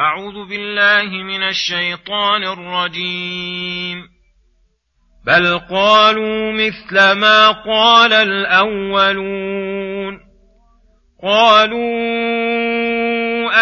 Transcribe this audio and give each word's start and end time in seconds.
أعوذ 0.00 0.48
بالله 0.48 1.22
من 1.22 1.42
الشيطان 1.42 2.44
الرجيم. 2.44 4.08
بل 5.26 5.58
قالوا 5.58 6.52
مثل 6.52 7.12
ما 7.12 7.48
قال 7.48 8.12
الأولون. 8.12 10.20
قالوا 11.22 11.78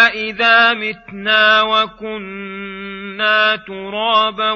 أإذا 0.07 0.73
متنا 0.73 1.61
وكنا 1.61 3.55
ترابا 3.55 4.51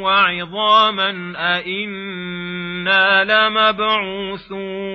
وعظاما 0.00 1.34
أإنا 1.36 3.24
لمبعوثون. 3.24 4.94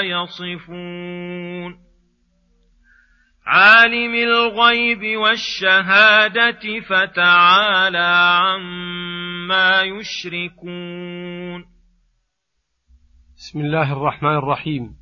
يصفون. 0.00 1.88
عالم 3.46 4.14
الغيب 4.14 5.18
والشهادة 5.18 6.80
فتعالى 6.88 8.38
عما 8.42 9.82
يشركون. 9.82 11.64
بسم 13.36 13.60
الله 13.60 13.92
الرحمن 13.92 14.36
الرحيم. 14.36 14.96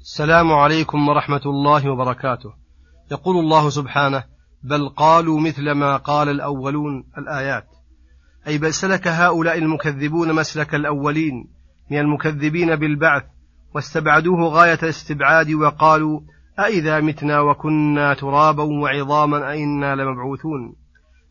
السلام 0.00 0.52
عليكم 0.52 1.08
ورحمة 1.08 1.42
الله 1.46 1.90
وبركاته. 1.90 2.54
يقول 3.12 3.36
الله 3.36 3.70
سبحانه 3.70 4.24
بل 4.64 4.88
قالوا 4.88 5.40
مثل 5.40 5.70
ما 5.70 5.96
قال 5.96 6.28
الأولون 6.28 7.04
الآيات. 7.18 7.66
أي 8.46 8.58
بل 8.58 8.72
سلك 8.72 9.08
هؤلاء 9.08 9.58
المكذبون 9.58 10.34
مسلك 10.34 10.74
الأولين 10.74 11.34
من 11.90 11.98
المكذبين 11.98 12.76
بالبعث 12.76 13.22
واستبعدوه 13.74 14.48
غاية 14.48 14.78
الاستبعاد 14.82 15.52
وقالوا 15.52 16.20
أإذا 16.58 17.00
متنا 17.00 17.40
وكنا 17.40 18.14
ترابا 18.14 18.62
وعظاما 18.62 19.50
أئنا 19.50 19.94
لمبعوثون. 19.94 20.74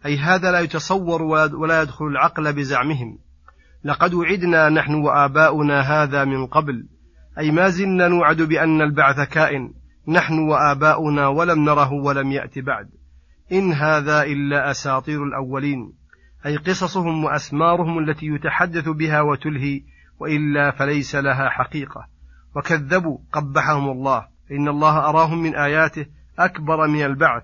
أي 0.06 0.18
هذا 0.18 0.52
لا 0.52 0.60
يتصور 0.60 1.22
ولا 1.56 1.82
يدخل 1.82 2.06
العقل 2.06 2.54
بزعمهم. 2.54 3.18
لقد 3.84 4.14
وعدنا 4.14 4.70
نحن 4.70 4.94
وآباؤنا 4.94 5.80
هذا 5.82 6.26
من 6.26 6.46
قبل. 6.46 6.88
أي 7.40 7.52
ما 7.52 7.70
زلنا 7.70 8.08
نوعد 8.08 8.42
بأن 8.42 8.82
البعث 8.82 9.30
كائن. 9.30 9.74
نحن 10.08 10.40
وآباؤنا 10.40 11.28
ولم 11.28 11.66
نره 11.66 11.94
ولم 11.94 12.32
يأت 12.32 12.60
بعد. 12.60 12.90
إن 13.52 13.74
هذا 13.74 14.24
إلا 14.24 14.72
أساطير 14.72 15.24
الأولين. 15.24 15.94
أي 16.46 16.58
قصصهم 16.58 17.24
وأسمارهم 17.24 18.00
التي 18.00 18.26
يتحدث 18.26 18.90
بها 18.90 19.22
وتلهي 19.22 19.82
وإلا 20.20 20.72
فليس 20.72 21.16
لها 21.16 21.50
حقيقة. 21.50 22.08
وكذبوا 22.56 23.18
قبحهم 23.32 23.90
الله. 23.90 24.28
فإن 24.50 24.68
الله 24.68 25.10
أراهم 25.10 25.44
من 25.44 25.56
آياته 25.56 26.06
أكبر 26.40 26.88
من 26.88 27.06
البعث. 27.06 27.44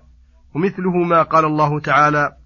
ومثله 0.54 0.96
ما 1.08 1.22
قال 1.22 1.44
الله 1.44 1.80
تعالى 1.80 2.36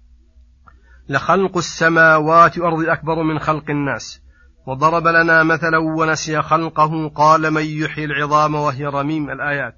لخلق 1.09 1.57
السماوات 1.57 2.57
والأرض 2.57 2.89
أكبر 2.89 3.23
من 3.23 3.39
خلق 3.39 3.69
الناس. 3.69 4.21
وضرب 4.67 5.07
لنا 5.07 5.43
مثلا 5.43 5.77
ونسي 5.77 6.41
خلقه 6.41 7.09
قال 7.09 7.51
من 7.51 7.65
يحيي 7.65 8.05
العظام 8.05 8.55
وهي 8.55 8.85
رميم 8.85 9.29
الآيات. 9.29 9.75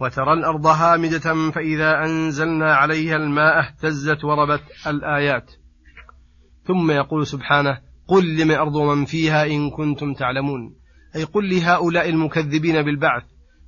وترى 0.00 0.32
الأرض 0.32 0.66
هامدة 0.66 1.50
فإذا 1.50 2.04
أنزلنا 2.04 2.74
عليها 2.74 3.16
الماء 3.16 3.58
اهتزت 3.58 4.24
وربت 4.24 4.62
الآيات. 4.86 5.52
ثم 6.66 6.90
يقول 6.90 7.26
سبحانه 7.26 7.78
قل 8.08 8.36
لمن 8.36 8.54
أرض 8.54 8.74
ومن 8.74 9.04
فيها 9.04 9.46
إن 9.46 9.70
كنتم 9.70 10.14
تعلمون. 10.14 10.74
أي 11.16 11.24
قل 11.24 11.50
لهؤلاء 11.50 12.08
المكذبين 12.08 12.82
بالبعث 12.82 13.22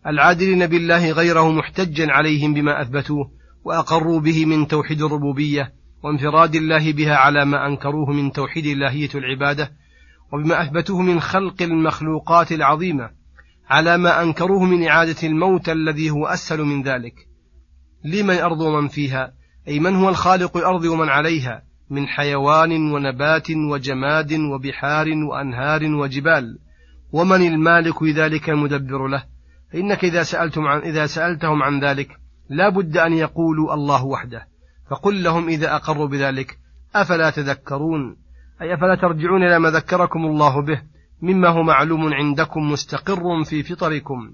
العادلين 0.07 0.67
بالله 0.67 1.13
غيره 1.13 1.51
محتجا 1.51 2.13
عليهم 2.13 2.55
بما 2.55 2.83
أثبتوه 2.83 3.31
وأقروا 3.65 4.21
به 4.21 4.47
من 4.47 4.67
توحيد 4.67 5.03
الربوبية 5.03 5.73
وانفراد 6.03 6.55
الله 6.55 6.93
بها 6.93 7.17
على 7.17 7.45
ما 7.45 7.67
أنكروه 7.67 8.13
من 8.13 8.33
توحيد 8.33 8.67
إلهية 8.67 9.09
العبادة 9.15 9.71
وبما 10.33 10.63
أثبتوه 10.63 11.03
من 11.03 11.21
خلق 11.21 11.63
المخلوقات 11.63 12.53
العظيمة 12.53 13.11
على 13.69 13.99
ما 13.99 14.23
أنكروه 14.23 14.65
من 14.65 14.89
إعادة 14.89 15.29
الموت 15.29 15.69
الذي 15.69 16.11
هو 16.11 16.27
أسهل 16.27 16.61
من 16.61 16.83
ذلك. 16.83 17.15
لمن 18.05 18.35
أرض 18.35 18.61
ومن 18.61 18.89
فيها؟ 18.89 19.33
أي 19.69 19.81
من 19.81 19.95
هو 19.95 20.09
الخالق 20.09 20.57
الأرض 20.57 20.85
ومن 20.85 21.09
عليها؟ 21.09 21.63
من 21.91 22.07
حيوان 22.07 22.93
ونبات 22.93 23.51
وجماد 23.51 24.33
وبحار 24.33 25.07
وأنهار 25.31 25.85
وجبال. 25.85 26.59
ومن 27.13 27.47
المالك 27.47 28.03
ذلك 28.03 28.51
المدبر 28.51 29.07
له. 29.07 29.25
فإنك 29.73 30.05
إذا 30.05 30.23
سألتم 30.23 30.67
عن 30.67 30.81
إذا 30.81 31.07
سألتهم 31.07 31.63
عن 31.63 31.85
ذلك 31.85 32.09
لا 32.51 32.69
بد 32.69 32.97
أن 32.97 33.13
يقولوا 33.13 33.75
الله 33.75 34.05
وحده. 34.05 34.47
فقل 34.91 35.23
لهم 35.23 35.49
إذا 35.49 35.75
أقروا 35.75 36.09
بذلك 36.09 36.59
أفلا 36.95 37.31
تذكرون؟ 37.31 38.17
أي 38.63 38.75
أفلا 38.75 38.95
ترجعون 38.95 39.43
إلى 39.43 39.59
ما 39.59 39.71
ذكركم 39.71 40.25
الله 40.25 40.63
به؟ 40.63 40.83
مما 41.23 41.49
هو 41.49 41.63
معلوم 41.63 42.15
عندكم 42.15 42.71
مستقر 42.73 43.45
في 43.45 43.63
فطركم. 43.63 44.33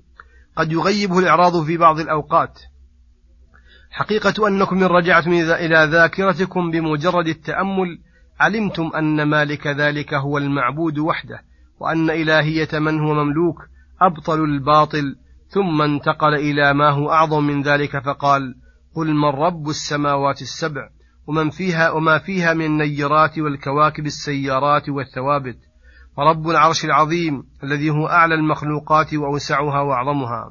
قد 0.57 0.73
يغيبه 0.73 1.19
الإعراض 1.19 1.65
في 1.65 1.77
بعض 1.77 2.01
الأوقات. 2.01 2.59
حقيقة 3.91 4.49
أنكم 4.49 4.77
إن 4.77 4.85
رجعتم 4.85 5.33
إلى 5.33 5.89
ذاكرتكم 5.93 6.71
بمجرد 6.71 7.29
التأمل 7.29 7.99
علمتم 8.41 8.91
أن 8.97 9.23
مالك 9.23 9.67
ذلك 9.67 10.15
هو 10.15 10.39
المعبود 10.39 10.99
وحده. 10.99 11.41
وأن 11.83 12.11
إلهية 12.11 12.69
من 12.73 13.01
هو 13.01 13.15
مملوك 13.15 13.57
أبطل 14.01 14.45
الباطل 14.45 15.17
ثم 15.49 15.83
انتقل 15.83 16.35
إلى 16.35 16.75
ما 16.75 16.91
هو 16.91 17.11
أعظم 17.11 17.45
من 17.45 17.63
ذلك 17.63 18.05
فقال 18.05 18.55
قل 18.97 19.15
من 19.15 19.29
رب 19.29 19.69
السماوات 19.69 20.43
السبع 20.43 20.89
ومن 21.27 21.51
فيها 21.51 21.91
وما 21.91 22.19
فيها 22.19 22.55
من 22.55 22.67
النيرات 22.67 23.39
والكواكب 23.39 24.07
السيارات 24.07 24.89
والثوابت 24.89 25.59
ورب 26.17 26.49
العرش 26.49 26.85
العظيم 26.85 27.45
الذي 27.65 27.91
هو 27.91 28.07
أعلى 28.07 28.35
المخلوقات 28.35 29.15
وأوسعها 29.15 29.81
وأعظمها. 29.81 30.51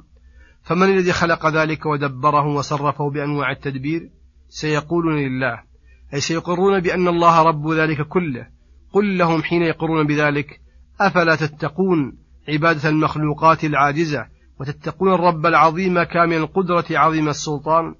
فمن 0.63 0.84
الذي 0.84 1.12
خلق 1.12 1.48
ذلك 1.48 1.86
ودبره 1.86 2.48
وصرفه 2.48 3.10
بأنواع 3.10 3.51
التدبير؟ 3.51 4.10
سيقولون 4.50 5.19
لله. 5.19 5.62
أي 6.13 6.19
سيقرون 6.19 6.80
بأن 6.80 7.07
الله 7.07 7.42
رب 7.42 7.72
ذلك 7.72 8.01
كله. 8.07 8.48
قل 8.94 9.18
لهم 9.18 9.44
حين 9.44 9.62
يقرون 9.62 10.07
بذلك. 10.07 10.62
أفلا 11.07 11.36
تتقون 11.36 12.18
عبادة 12.50 12.89
المخلوقات 12.89 13.63
العاجزة 13.63 14.25
وتتقون 14.59 15.13
الرب 15.13 15.45
العظيم 15.45 16.03
كامل 16.03 16.38
القدرة 16.38 16.86
عظيم 16.92 17.30
السلطان؟ 17.30 17.95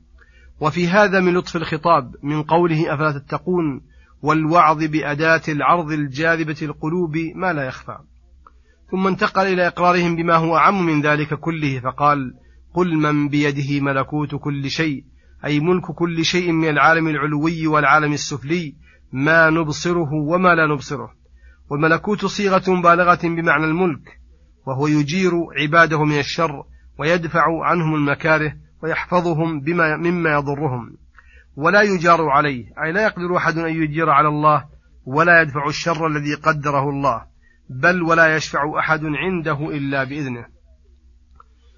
وفي 0.60 0.88
هذا 0.88 1.20
من 1.20 1.34
لطف 1.34 1.56
الخطاب 1.56 2.16
من 2.24 2.44
قوله 2.44 2.94
أفلا 2.94 3.12
تتقون 3.12 3.82
والوعظ 4.22 4.84
بأداة 4.84 5.42
العرض 5.48 5.92
الجاذبة 5.92 6.58
القلوب 6.62 7.18
ما 7.36 7.54
لا 7.54 7.64
يخفى. 7.64 7.98
ثم 8.92 9.08
انتقل 9.08 9.42
إلى 9.42 9.68
إقرارهم 9.68 10.16
بما 10.16 10.36
هو 10.36 10.58
أعم 10.58 10.86
من 10.86 11.02
ذلك 11.02 11.34
كله 11.34 11.80
فقال 11.80 12.34
قل 12.74 12.96
من 12.96 13.30
بيده 13.30 13.82
ملكوت 13.82 14.36
كل 14.36 14.70
شيء 14.70 15.04
أي 15.46 15.60
ملك 15.60 15.92
كل 15.92 16.26
شيء 16.26 16.52
من 16.52 16.70
العالم 16.70 17.08
العلوي 17.08 17.68
والعالم 17.68 18.14
السفلي 18.14 18.76
ما 19.12 19.50
نبصره 19.50 20.14
وما 20.14 20.56
لا 20.56 20.68
نبصره. 20.74 21.21
والملكوت 21.72 22.26
صيغة 22.26 22.82
بالغة 22.82 23.20
بمعنى 23.24 23.66
الملك 23.66 24.20
وهو 24.68 24.88
يجير 24.88 25.32
عباده 25.62 26.04
من 26.04 26.20
الشر 26.20 26.64
ويدفع 27.00 27.66
عنهم 27.66 27.96
المكاره 27.96 28.54
ويحفظهم 28.84 29.60
بما 29.62 29.98
مما 29.98 30.30
يضرهم. 30.34 30.98
ولا 31.56 31.82
يجار 31.82 32.30
عليه 32.30 32.66
أي 32.84 32.92
لا 32.92 33.04
يقدر 33.04 33.38
أحد 33.38 33.58
أن 33.58 33.84
يجير 33.84 34.10
على 34.10 34.28
الله 34.28 34.66
ولا 35.06 35.42
يدفع 35.42 35.68
الشر 35.68 36.08
الذي 36.08 36.34
قدره 36.34 36.90
الله 36.90 37.26
بل 37.70 38.02
ولا 38.02 38.36
يشفع 38.36 38.80
أحد 38.80 39.02
عنده 39.06 39.70
إلا 39.70 40.04
بإذنه. 40.04 40.46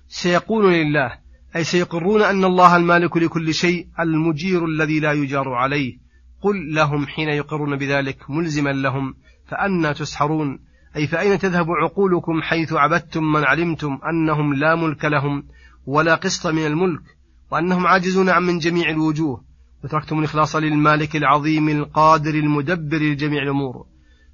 سيقول 0.07 0.74
لله 0.74 1.12
أي 1.56 1.63
سيقرون 1.63 2.22
أن 2.22 2.44
الله 2.44 2.75
المالك 2.75 3.18
لكل 3.18 3.54
شيء 3.54 3.88
المجير 4.00 4.66
الذي 4.66 5.00
لا 5.00 5.12
يجار 5.12 5.50
عليه. 5.50 5.98
قل 6.42 6.74
لهم 6.74 7.07
حين 7.07 7.30
يقرون 7.30 7.78
بذلك 7.78 8.30
ملزما 8.30 8.69
لهم 8.69 9.13
فأنى 9.53 9.94
تسحرون. 9.94 10.59
أي 10.95 11.07
فأين 11.07 11.39
تذهب 11.39 11.65
عقولكم 11.71 12.41
حيث 12.41 12.73
عبدتم 12.73 13.23
من 13.23 13.44
علمتم 13.44 14.00
أنهم 14.09 14.53
لا 14.53 14.75
ملك 14.75 15.05
لهم 15.05 15.44
ولا 15.85 16.15
قسط 16.15 16.47
من 16.47 16.65
الملك 16.65 17.01
وأنهم 17.51 17.88
عاجزون 17.88 18.29
عن 18.29 18.44
من 18.44 18.59
جميع 18.59 18.89
الوجوه. 18.89 19.44
وتركتم 19.83 20.19
الإخلاص 20.19 20.55
للمالك 20.55 21.15
العظيم 21.15 21.69
القادر 21.69 22.33
المدبر 22.33 22.97
لجميع 22.97 23.44
الأمور. 23.44 23.85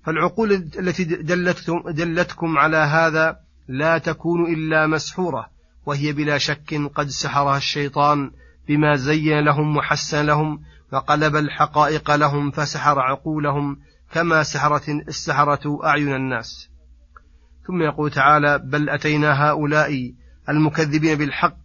فالعقول 0.06 0.51
التي 0.80 1.04
دلتكم, 1.04 1.89
دلتكم 1.89 2.57
على 2.57 2.77
هذا 2.77 3.39
لا 3.68 3.98
تكون 3.98 4.54
إلا 4.54 4.88
مسحورة 4.88 5.50
وهي 5.86 6.13
بلا 6.13 6.38
شك 6.38 6.81
قد 6.95 7.07
سحرها 7.07 7.57
الشيطان 7.57 8.31
بما 8.68 8.95
زين 8.95 9.39
لهم 9.39 9.77
وحسن 9.77 10.25
لهم 10.25 10.62
وقلب 10.94 11.36
الحقائق 11.36 12.15
لهم 12.15 12.51
فسحر 12.51 13.00
عقولهم 13.00 13.77
كما 14.12 14.44
سحرت 14.44 14.90
السحرة 14.90 15.86
أعين 15.86 16.16
الناس. 16.16 16.70
ثم 17.68 17.82
يقول 17.82 18.12
تعالى 18.12 18.60
بل 18.60 18.90
أتينا 18.90 19.50
هؤلاء 19.50 20.14
المكذبين 20.50 21.16
بالحق 21.18 21.58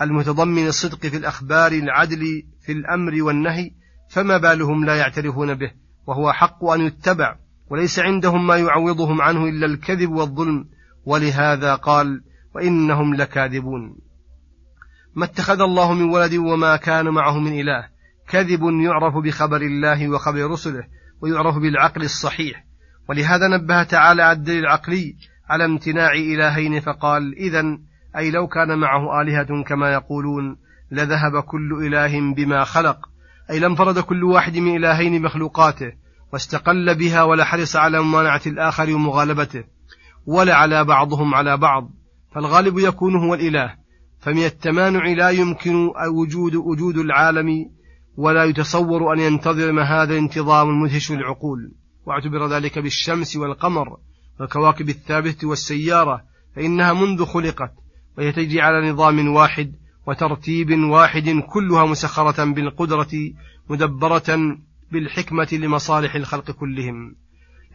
المتضمن 0.00 0.66
الصدق 0.66 1.06
في 1.06 1.16
الأخبار 1.16 1.72
العدل 1.72 2.42
في 2.60 2.72
الأمر 2.72 3.22
والنهي 3.22 3.70
فما 4.10 4.38
بالهم 4.38 4.84
لا 4.84 4.96
يعترفون 4.96 5.54
به 5.54 5.70
وهو 6.06 6.32
حق 6.32 6.64
أن 6.64 6.80
يتبع 6.80 7.36
وليس 7.70 7.98
عندهم 7.98 8.46
ما 8.46 8.56
يعوضهم 8.56 9.20
عنه 9.20 9.44
إلا 9.44 9.66
الكذب 9.66 10.10
والظلم. 10.10 10.68
ولهذا 11.04 11.74
قال 11.74 12.22
وإنهم 12.54 13.14
لكاذبون. 13.14 13.98
ما 15.14 15.24
اتخذ 15.24 15.60
الله 15.60 15.92
من 15.92 16.10
ولد 16.14 16.34
وما 16.34 16.76
كان 16.76 17.08
معه 17.08 17.38
من 17.38 17.60
إله. 17.60 17.88
كذب 18.28 18.62
يعرف 18.62 19.14
بخبر 19.24 19.60
الله 19.62 20.08
وخبر 20.08 20.50
رسله. 20.50 20.84
ويعرف 21.20 21.56
بالعقل 21.56 22.02
الصحيح. 22.02 22.64
ولهذا 23.08 23.48
نبه 23.48 23.82
تعالى 23.82 24.22
على 24.22 24.32
الدليل 24.32 24.58
العقلي 24.58 25.16
على 25.48 25.64
امتناع 25.64 26.12
إلهين 26.12 26.80
فقال 26.80 27.34
إذا 27.34 27.78
أي 28.16 28.30
لو 28.30 28.46
كان 28.46 28.78
معه 28.78 29.22
آلهة 29.22 29.62
كما 29.62 29.92
يقولون 29.92 30.56
لذهب 30.90 31.42
كل 31.42 31.86
إله 31.86 32.34
بما 32.34 32.64
خلق 32.64 32.98
أي 33.50 33.58
لانفرد 33.58 33.98
كل 33.98 34.24
واحد 34.24 34.56
من 34.56 34.76
إلهين 34.76 35.22
مخلوقاته 35.22 35.92
واستقل 36.32 36.94
بها 36.94 37.22
ولحرص 37.22 37.76
على 37.76 38.02
ممانعة 38.02 38.40
الآخر 38.46 38.94
ومغالبته 38.94 39.64
ولا 40.26 40.54
على 40.54 40.84
بعضهم 40.84 41.34
على 41.34 41.56
بعض 41.56 41.90
فالغالب 42.34 42.78
يكون 42.78 43.16
هو 43.16 43.34
الإله. 43.34 43.74
فمن 44.18 44.44
التمانع 44.44 45.06
لا 45.06 45.30
يمكن 45.30 45.90
وجود 46.14 46.54
وجود 46.54 46.96
العالم 46.96 47.70
ولا 48.16 48.44
يتصور 48.44 49.12
أن 49.12 49.18
ينتظم 49.18 49.78
هذا 49.78 50.12
الانتظام 50.12 50.68
المدهش 50.68 51.12
للعقول 51.12 51.72
واعتبر 52.06 52.48
ذلك 52.48 52.78
بالشمس 52.78 53.36
والقمر 53.36 53.96
والكواكب 54.40 54.88
الثابتة 54.88 55.48
والسيارة 55.48 56.22
فإنها 56.56 56.92
منذ 56.92 57.24
خلقت 57.24 57.72
وهي 58.18 58.32
تجري 58.32 58.60
على 58.60 58.90
نظام 58.90 59.28
واحد 59.28 59.72
وترتيب 60.06 60.70
واحد 60.70 61.28
كلها 61.52 61.86
مسخرة 61.86 62.44
بالقدرة 62.44 63.10
مدبرة 63.70 64.56
بالحكمة 64.92 65.48
لمصالح 65.52 66.14
الخلق 66.14 66.50
كلهم. 66.50 67.14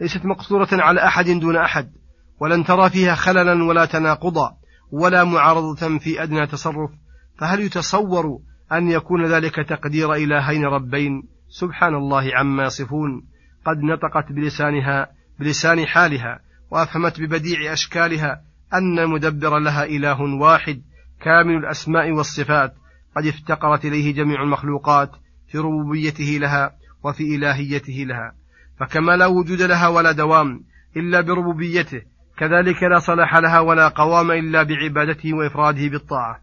ليست 0.00 0.24
مقصورة 0.24 0.68
على 0.72 1.06
أحد 1.06 1.30
دون 1.30 1.56
أحد 1.56 1.92
ولن 2.40 2.64
ترى 2.64 2.90
فيها 2.90 3.14
خللا 3.14 3.64
ولا 3.64 3.84
تناقضا 3.84 4.56
ولا 4.92 5.24
معارضة 5.24 5.98
في 5.98 6.22
أدنى 6.22 6.46
تصرف. 6.46 6.90
فهل 7.38 7.60
يتصور 7.60 8.38
أن 8.72 8.88
يكون 8.88 9.26
ذلك 9.26 9.54
تقدير 9.54 10.14
إلهين 10.14 10.64
ربين. 10.64 11.22
سبحان 11.48 11.94
الله 11.94 12.36
عما 12.36 12.64
يصفون. 12.64 13.22
قد 13.66 13.76
نطقت 13.78 14.32
بلسانها 14.32 15.06
بلسان 15.38 15.86
حالها 15.86 16.40
وأفهمت 16.70 17.20
ببديع 17.20 17.72
أشكالها 17.72 18.40
أن 18.74 18.98
المدبر 18.98 19.58
لها 19.58 19.84
إله 19.84 20.20
واحد 20.20 20.82
كامل 21.20 21.56
الأسماء 21.56 22.12
والصفات. 22.12 22.74
قد 23.16 23.26
افتقرت 23.26 23.84
إليه 23.84 24.14
جميع 24.14 24.42
المخلوقات 24.42 25.10
في 25.48 25.58
ربوبيته 25.58 26.38
لها 26.40 26.70
وفي 27.04 27.36
إلهيته 27.36 28.04
لها. 28.08 28.32
فكما 28.80 29.16
لا 29.16 29.26
وجود 29.26 29.62
لها 29.62 29.88
ولا 29.88 30.12
دوام 30.12 30.60
إلا 30.96 31.20
بربوبيته 31.20 32.02
كذلك 32.38 32.82
لا 32.82 32.98
صلاح 32.98 33.36
لها 33.36 33.60
ولا 33.60 33.88
قوام 33.88 34.30
إلا 34.30 34.62
بعبادته 34.62 35.34
وإفراده 35.34 35.88
بالطاعة. 35.88 36.40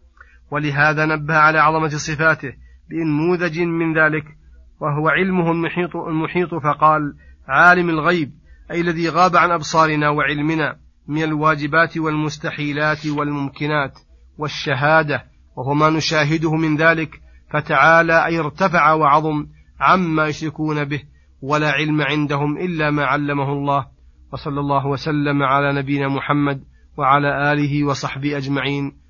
ولهذا 0.52 1.06
نبه 1.06 1.34
على 1.34 1.60
عظمة 1.60 1.90
صفاته 1.90 2.54
بنموذج 2.90 3.60
من 3.60 3.98
ذلك 3.98 4.26
وهو 4.80 5.10
علمه 5.10 5.52
المحيط, 5.52 5.96
المحيط 5.96 6.56
فقال 6.56 7.14
عالم 7.48 7.90
الغيب 7.90 8.32
أي 8.72 8.82
الذي 8.82 9.10
غاب 9.10 9.36
عن 9.36 9.52
أبصارنا 9.52 10.10
وعلمنا 10.10 10.76
من 11.08 11.24
الواجبات 11.24 11.98
والمستحيلات 11.98 13.08
والممكنات 13.08 14.00
والشهادة 14.38 15.24
وهو 15.56 15.74
ما 15.74 15.90
نشاهده 15.90 16.56
من 16.56 16.78
ذلك 16.78 17.22
فتعالى 17.54 18.26
أي 18.26 18.40
ارتفع 18.40 18.94
وعظم 18.94 19.48
عما 19.80 20.28
يشركون 20.28 20.86
به 20.86 21.02
ولا 21.42 21.72
علم 21.72 22.02
عندهم 22.02 22.58
إلا 22.58 22.92
ما 22.92 23.06
علمه 23.06 23.54
الله 23.54 23.86
وصلى 24.34 24.60
الله 24.60 24.88
وسلم 24.88 25.44
على 25.44 25.74
نبينا 25.74 26.08
محمد 26.08 26.64
وعلى 26.98 27.54
آله 27.54 27.84
وصحبه 27.84 28.38
أجمعين. 28.38 28.99